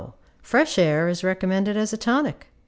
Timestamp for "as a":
1.77-1.97